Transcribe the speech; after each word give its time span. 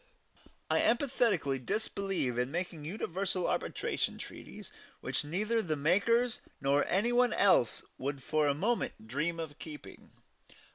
I 0.67 0.81
emphatically 0.81 1.59
disbelieve 1.59 2.39
in 2.39 2.49
making 2.49 2.85
universal 2.85 3.47
arbitration 3.47 4.17
treaties 4.17 4.71
which 4.99 5.23
neither 5.23 5.61
the 5.61 5.75
makers 5.75 6.39
nor 6.59 6.85
any 6.87 7.11
one 7.11 7.33
else 7.33 7.83
would 7.99 8.23
for 8.23 8.47
a 8.47 8.55
moment 8.55 9.05
dream 9.05 9.39
of 9.39 9.59
keeping. 9.59 10.09